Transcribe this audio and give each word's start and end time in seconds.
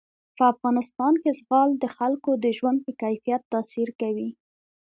په 0.37 0.43
افغانستان 0.53 1.13
کې 1.21 1.29
زغال 1.39 1.69
د 1.77 1.85
خلکو 1.97 2.31
د 2.43 2.45
ژوند 2.57 2.77
په 2.85 2.91
کیفیت 3.01 3.41
تاثیر 3.53 3.89
کوي. 4.01 4.29